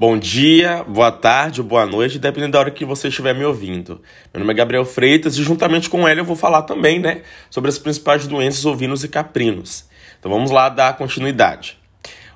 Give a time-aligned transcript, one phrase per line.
[0.00, 4.00] Bom dia, boa tarde, boa noite, dependendo da hora que você estiver me ouvindo.
[4.32, 7.68] Meu nome é Gabriel Freitas e juntamente com ele eu vou falar também, né, sobre
[7.68, 9.86] as principais doenças ovinos e caprinos.
[10.16, 11.76] Então vamos lá dar continuidade.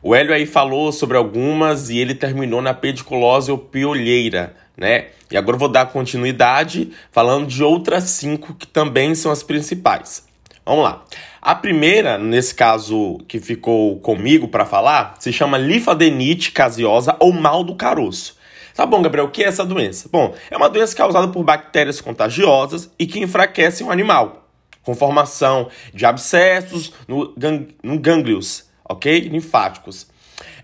[0.03, 5.11] O Hélio aí falou sobre algumas e ele terminou na pediculose ou piolheira, né?
[5.31, 10.27] E agora eu vou dar continuidade falando de outras cinco que também são as principais.
[10.65, 11.05] Vamos lá.
[11.41, 17.65] A primeira, nesse caso que ficou comigo para falar, se chama linfadenite caseosa ou mal
[17.65, 18.37] do caroço.
[18.75, 20.09] Tá bom, Gabriel, o que é essa doença?
[20.11, 24.49] Bom, é uma doença causada por bactérias contagiosas e que enfraquecem o animal,
[24.83, 29.21] com formação de abscessos no, gang no gânglios, ok?
[29.21, 30.07] Linfáticos.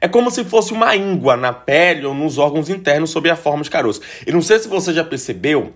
[0.01, 3.65] É como se fosse uma íngua na pele ou nos órgãos internos sob a forma
[3.65, 4.01] de caroço.
[4.27, 5.75] E não sei se você já percebeu,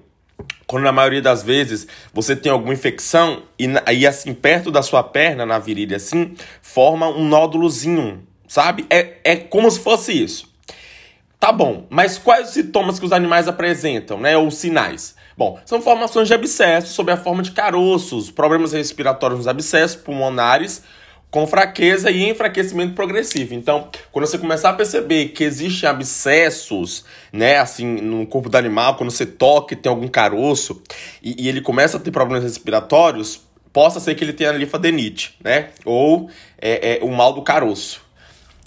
[0.73, 5.03] quando na maioria das vezes você tem alguma infecção e aí assim perto da sua
[5.03, 8.87] perna, na virilha assim, forma um nódulozinho, sabe?
[8.89, 10.51] É, é como se fosse isso.
[11.39, 14.35] Tá bom, mas quais os sintomas que os animais apresentam, né?
[14.39, 15.15] Ou sinais?
[15.37, 20.83] Bom, são formações de abscessos sob a forma de caroços, problemas respiratórios nos abscessos pulmonares,
[21.33, 23.55] com fraqueza e enfraquecimento progressivo.
[23.55, 28.97] Então, quando você começar a perceber que existem abscessos, né, assim, no corpo do animal,
[28.97, 30.83] quando você toca e tem algum caroço
[31.23, 33.41] e, e ele começa a ter problemas respiratórios,
[33.73, 36.29] possa ser que ele tenha linfadenite, né, ou
[36.61, 38.03] é, é, o mal do caroço.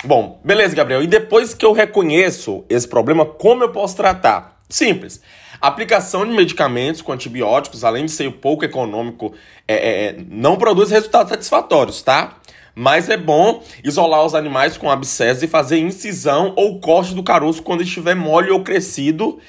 [0.04, 1.04] Bom, beleza, Gabriel.
[1.04, 4.60] E depois que eu reconheço esse problema, como eu posso tratar?
[4.68, 5.22] Simples.
[5.62, 9.34] Aplicação de medicamentos com antibióticos, além de ser pouco econômico,
[9.68, 12.40] é, é, é não produz resultados satisfatórios, tá?
[12.76, 17.64] Mas é bom isolar os animais com abscesso e fazer incisão ou corte do caroço
[17.64, 19.40] quando estiver mole ou crescido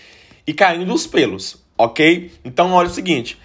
[0.47, 2.31] e caindo os pelos, ok?
[2.45, 3.37] Então olha o seguinte.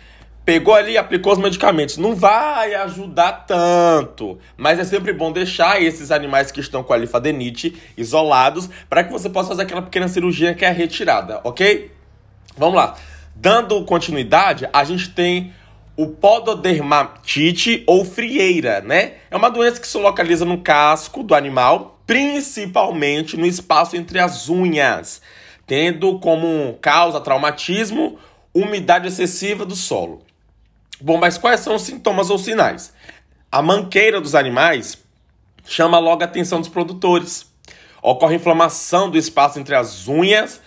[0.46, 1.98] Pegou ali, aplicou os medicamentos.
[1.98, 6.98] Não vai ajudar tanto, mas é sempre bom deixar esses animais que estão com a
[6.98, 11.92] linfadenite isolados para que você possa fazer aquela pequena cirurgia que é a retirada, ok?
[12.56, 12.96] Vamos lá.
[13.36, 15.54] Dando continuidade, a gente tem
[16.02, 19.17] o pododermatite ou frieira, né?
[19.29, 24.50] É uma doença que se localiza no casco do animal, principalmente no espaço entre as
[24.50, 25.22] unhas,
[25.67, 28.17] tendo como causa traumatismo,
[28.51, 30.23] umidade excessiva do solo.
[31.00, 32.91] Bom, mas quais são os sintomas ou sinais?
[33.51, 34.97] A manqueira dos animais
[35.63, 37.45] chama logo a atenção dos produtores.
[38.01, 40.59] Ocorre inflamação do espaço entre as unhas,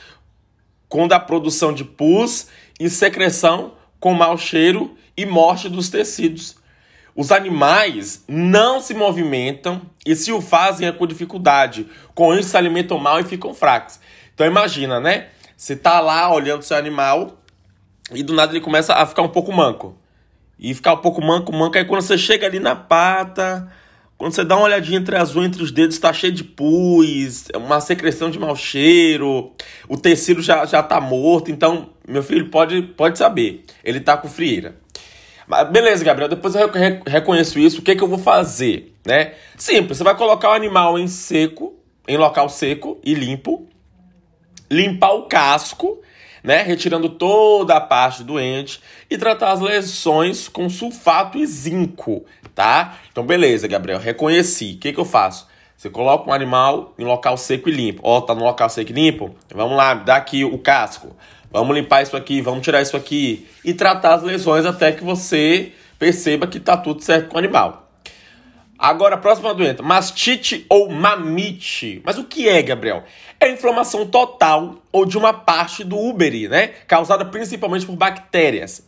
[0.88, 2.46] com a produção de pus
[2.78, 6.56] e secreção com mau cheiro e morte dos tecidos.
[7.16, 11.86] Os animais não se movimentam e se o fazem é com dificuldade.
[12.14, 14.00] Com isso se alimentam mal e ficam fracos.
[14.34, 15.28] Então imagina, né?
[15.56, 17.38] Você tá lá olhando seu animal
[18.12, 19.96] e do nada ele começa a ficar um pouco manco.
[20.58, 21.78] E ficar um pouco manco, manco.
[21.78, 23.70] Aí quando você chega ali na pata,
[24.18, 27.48] quando você dá uma olhadinha entre as unhas, entre os dedos, está cheio de pus,
[27.54, 29.52] uma secreção de mau cheiro,
[29.88, 31.50] o tecido já, já tá morto.
[31.50, 34.82] Então, meu filho pode, pode saber, ele tá com frieira.
[35.46, 36.70] Mas beleza, Gabriel, depois eu
[37.06, 38.94] reconheço isso, o que, é que eu vou fazer?
[39.06, 39.34] Né?
[39.56, 41.74] Simples, você vai colocar o animal em seco,
[42.08, 43.66] em local seco e limpo,
[44.70, 46.00] limpar o casco,
[46.42, 46.62] né?
[46.62, 52.24] Retirando toda a parte doente e tratar as lesões com sulfato e zinco,
[52.54, 52.98] tá?
[53.10, 54.74] Então, beleza, Gabriel, reconheci.
[54.74, 55.48] O que, que eu faço?
[55.76, 58.02] Você coloca um animal em local seco e limpo.
[58.04, 59.34] Ó, oh, tá no local seco e limpo?
[59.54, 61.16] Vamos lá, dá aqui o casco.
[61.54, 65.70] Vamos limpar isso aqui, vamos tirar isso aqui e tratar as lesões até que você
[66.00, 67.92] perceba que tá tudo certo com o animal.
[68.76, 72.02] Agora, a próxima doença, mastite ou mamite.
[72.04, 73.04] Mas o que é, Gabriel?
[73.38, 76.72] É inflamação total ou de uma parte do úbere, né?
[76.88, 78.84] Causada principalmente por bactérias.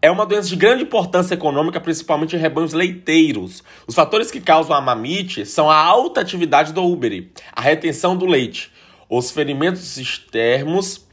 [0.00, 3.62] É uma doença de grande importância econômica, principalmente em rebanhos leiteiros.
[3.86, 8.24] Os fatores que causam a mamite são a alta atividade do úbere, a retenção do
[8.24, 8.72] leite,
[9.06, 11.09] os ferimentos externos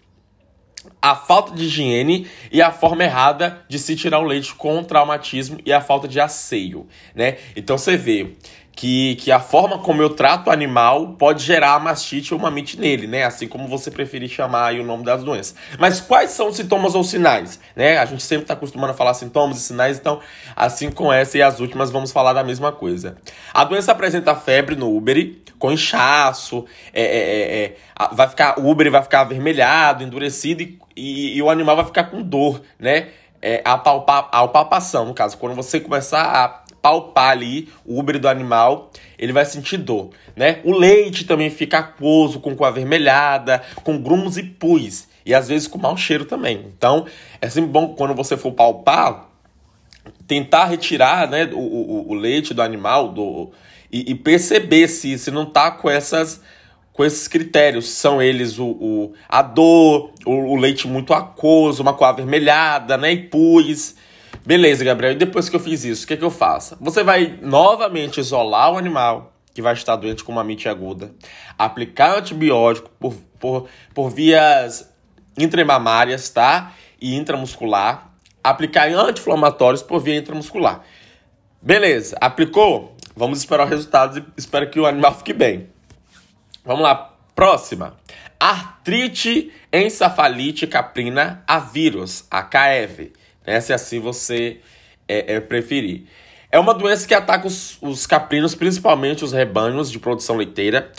[1.01, 5.59] a falta de higiene e a forma errada de se tirar o leite com traumatismo
[5.65, 7.37] e a falta de asseio, né?
[7.55, 8.35] Então você vê
[8.77, 13.07] que, que a forma como eu trato o animal pode gerar mastite ou mamite nele,
[13.07, 13.23] né?
[13.23, 15.55] Assim como você preferir chamar o nome das doenças.
[15.79, 17.97] Mas quais são os sintomas ou sinais, né?
[17.97, 20.19] A gente sempre está acostumado a falar sintomas e sinais, então
[20.55, 23.17] assim com essa e as últimas vamos falar da mesma coisa.
[23.51, 26.63] A doença apresenta febre no úbere, com inchaço,
[26.93, 27.75] é, é, é, é
[28.13, 32.03] vai ficar, o úbere vai ficar avermelhado, endurecido e, e, e, o animal vai ficar
[32.05, 33.07] com dor, né?
[33.41, 36.47] É, a, palpa, a palpação, no caso, quando você começar a
[36.81, 40.59] palpar ali o úbere do animal, ele vai sentir dor, né?
[40.63, 45.67] O leite também fica aquoso, com cor avermelhada, com grumos e pus, e às vezes
[45.67, 46.65] com mau cheiro também.
[46.77, 47.05] Então,
[47.41, 49.29] é sempre bom quando você for palpar,
[50.25, 53.51] tentar retirar né, o, o, o leite do animal do,
[53.91, 56.41] e, e, perceber se, se não tá com essas
[56.97, 57.87] com esses critérios.
[57.89, 63.13] São eles o, o a dor, o, o, leite muito aquoso, uma cor avermelhada, né?
[63.13, 63.95] E pus.
[64.43, 65.13] Beleza, Gabriel.
[65.13, 66.75] E depois que eu fiz isso, o que, é que eu faço?
[66.81, 71.11] Você vai novamente isolar o animal que vai estar doente com uma mite aguda,
[71.57, 74.91] aplicar antibiótico por, por, por vias
[75.37, 76.73] intramamárias, tá?
[76.99, 78.11] E intramuscular,
[78.43, 80.81] aplicar anti-inflamatórios por via intramuscular.
[81.61, 82.95] Beleza, aplicou?
[83.15, 85.76] Vamos esperar o resultado e espero que o animal fique bem.
[86.67, 87.95] Vamos lá, próxima.
[88.37, 93.13] Artrite encefalite caprina a vírus, AKV,
[93.45, 93.61] né?
[93.61, 94.59] se assim você
[95.07, 96.07] é, é, preferir.
[96.51, 100.91] É uma doença que ataca os, os caprinos, principalmente os rebanhos de produção leiteira.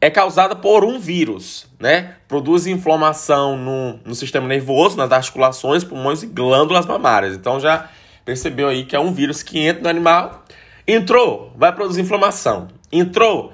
[0.00, 2.16] É causada por um vírus, né?
[2.26, 7.36] Produz inflamação no, no sistema nervoso, nas articulações, pulmões e glândulas mamárias.
[7.36, 7.88] Então já
[8.24, 10.44] percebeu aí que é um vírus que entra no animal.
[10.86, 12.68] Entrou, vai produzir inflamação.
[12.90, 13.52] Entrou,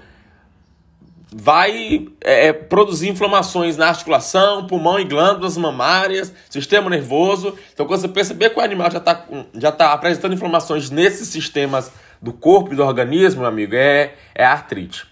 [1.33, 7.57] vai é, é, produzir inflamações na articulação, pulmão e glândulas mamárias, sistema nervoso.
[7.73, 9.25] Então, quando você perceber que o animal já está
[9.55, 14.45] já tá apresentando inflamações nesses sistemas do corpo e do organismo, meu amigo, é, é
[14.45, 15.07] artrite.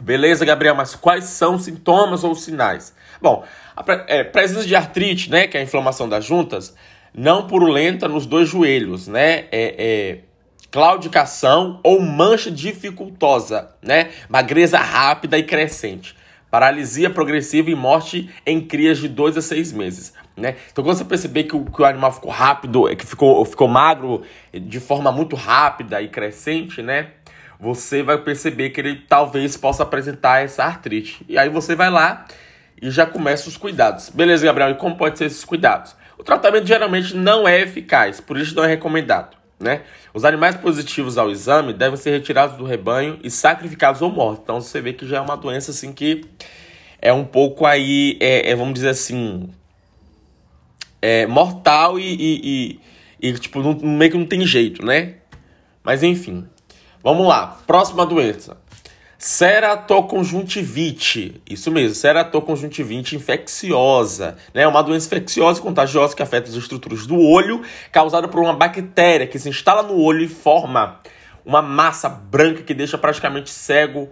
[0.00, 2.94] Beleza, Gabriel, mas quais são os sintomas ou sinais?
[3.20, 3.44] Bom,
[3.76, 6.74] a é, presença de artrite, né, que é a inflamação das juntas,
[7.12, 10.18] não purulenta nos dois joelhos, né, é, é
[10.70, 14.10] claudicação ou mancha dificultosa, né?
[14.28, 16.16] Magreza rápida e crescente.
[16.50, 20.12] Paralisia progressiva e morte em crias de 2 a 6 meses.
[20.36, 20.56] Né?
[20.72, 24.22] Então, quando você perceber que o, que o animal ficou rápido, que ficou, ficou magro
[24.52, 27.08] de forma muito rápida e crescente, né?
[27.58, 31.24] Você vai perceber que ele talvez possa apresentar essa artrite.
[31.28, 32.24] E aí você vai lá
[32.80, 34.08] e já começa os cuidados.
[34.08, 34.70] Beleza, Gabriel?
[34.70, 35.94] E como pode ser esses cuidados?
[36.16, 39.39] O tratamento geralmente não é eficaz, por isso não é recomendado.
[39.60, 39.82] Né?
[40.14, 44.40] Os animais positivos ao exame devem ser retirados do rebanho e sacrificados ou mortos.
[44.42, 46.24] Então você vê que já é uma doença assim que
[47.00, 49.50] é um pouco aí, é, é vamos dizer assim,
[51.02, 52.80] é mortal e, e,
[53.20, 55.16] e, e tipo, não, meio que não tem jeito, né?
[55.84, 56.46] Mas enfim,
[57.02, 57.60] vamos lá.
[57.66, 58.56] Próxima doença.
[59.22, 64.66] Ceratoconjuntivite, isso mesmo, ceratoconjuntivite infecciosa, né?
[64.66, 67.60] Uma doença infecciosa e contagiosa que afeta as estruturas do olho,
[67.92, 71.00] causada por uma bactéria que se instala no olho e forma
[71.44, 74.08] uma massa branca que deixa praticamente cego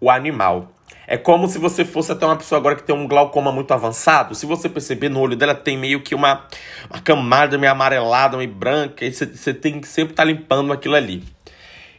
[0.00, 0.70] o animal.
[1.04, 4.36] É como se você fosse até uma pessoa agora que tem um glaucoma muito avançado.
[4.36, 6.46] Se você perceber no olho dela, tem meio que uma,
[6.88, 10.94] uma camada meio amarelada, meio branca, e você, tem que sempre estar tá limpando aquilo
[10.94, 11.24] ali.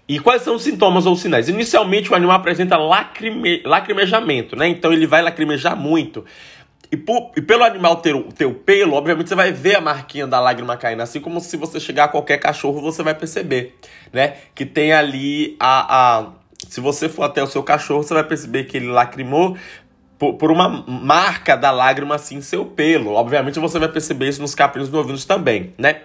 [0.08, 1.50] E quais são os sintomas ou sinais?
[1.50, 4.68] Inicialmente o animal apresenta lacrime, lacrimejamento, né?
[4.68, 6.24] Então ele vai lacrimejar muito.
[6.92, 9.82] E, por, e pelo animal ter o, ter o pelo, obviamente você vai ver a
[9.82, 13.76] marquinha da lágrima caindo, assim como se você chegar a qualquer cachorro, você vai perceber,
[14.14, 14.36] né?
[14.54, 16.28] Que tem ali a, a.
[16.70, 19.58] Se você for até o seu cachorro, você vai perceber que ele lacrimou
[20.20, 23.14] por, por uma marca da lágrima assim em seu pelo.
[23.14, 26.02] Obviamente você vai perceber isso nos caprinos novinos também, né?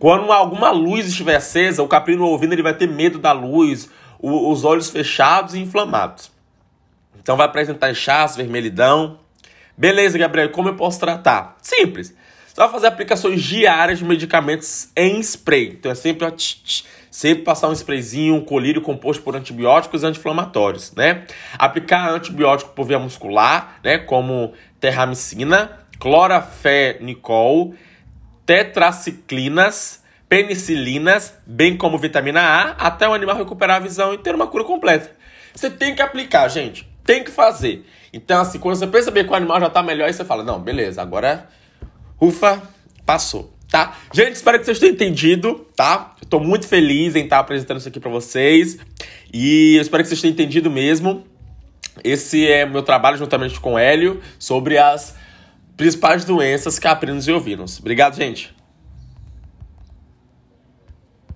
[0.00, 4.50] Quando alguma luz estiver acesa, o caprino ouvindo ele vai ter medo da luz, o,
[4.50, 6.32] os olhos fechados e inflamados.
[7.22, 9.20] Então vai apresentar inchaço, vermelhidão.
[9.76, 11.54] Beleza, Gabriel, como eu posso tratar?
[11.60, 12.16] Simples.
[12.48, 15.76] Você vai fazer aplicações diárias de medicamentos em spray.
[15.78, 20.02] Então é sempre, ó, tch, tch, sempre passar um sprayzinho, um colírio composto por antibióticos
[20.02, 21.26] e anti-inflamatórios, né?
[21.58, 23.98] Aplicar antibiótico por via muscular, né?
[23.98, 27.74] Como terramicina, clorafenicol,
[28.50, 34.48] tetraciclinas, penicilinas, bem como vitamina A, até o animal recuperar a visão e ter uma
[34.48, 35.12] cura completa.
[35.54, 36.84] Você tem que aplicar, gente.
[37.04, 37.86] Tem que fazer.
[38.12, 40.58] Então, assim, quando você perceber que o animal já está melhor, aí você fala, não,
[40.58, 41.48] beleza, agora,
[42.20, 42.60] ufa,
[43.06, 43.96] passou, tá?
[44.12, 46.16] Gente, espero que vocês tenham entendido, tá?
[46.20, 48.78] Estou muito feliz em estar apresentando isso aqui para vocês.
[49.32, 51.24] E eu espero que vocês tenham entendido mesmo.
[52.02, 55.14] Esse é o meu trabalho juntamente com o Hélio sobre as
[55.80, 57.78] principais doenças caprinos e ovinos.
[57.78, 58.54] Obrigado, gente.